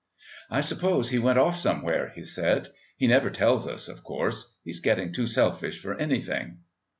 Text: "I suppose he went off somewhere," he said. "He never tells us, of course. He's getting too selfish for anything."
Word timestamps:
"I 0.49 0.61
suppose 0.61 1.09
he 1.09 1.19
went 1.19 1.37
off 1.37 1.55
somewhere," 1.55 2.11
he 2.15 2.23
said. 2.23 2.69
"He 2.97 3.05
never 3.05 3.29
tells 3.29 3.67
us, 3.67 3.87
of 3.87 4.03
course. 4.03 4.55
He's 4.63 4.79
getting 4.79 5.11
too 5.13 5.27
selfish 5.27 5.79
for 5.79 5.93
anything." 5.93 6.57